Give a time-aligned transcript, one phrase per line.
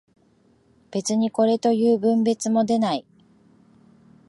[0.89, 3.05] 別にこれという分別も出ない